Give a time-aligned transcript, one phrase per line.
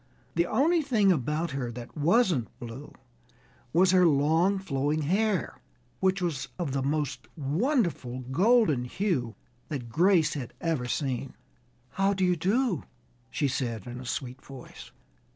[0.33, 2.95] The only thing about her that wasn't blue
[3.71, 5.59] was her long flowing hair,
[5.99, 9.35] which was of the most wonderful golden hue
[9.69, 11.35] that Grace had ever seen.
[11.91, 12.81] "How do you do?"
[13.29, 14.89] she said in a sweet voice.